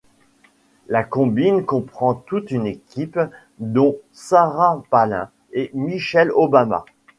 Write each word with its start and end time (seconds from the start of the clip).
La 0.87 1.03
combine 1.03 1.63
comprend 1.63 2.15
toute 2.15 2.49
une 2.49 2.65
équipe 2.65 3.19
dont 3.59 3.99
Sarah 4.11 4.81
Palin 4.89 5.29
et 5.51 5.69
Michelle 5.75 6.31
Obama. 6.33 6.85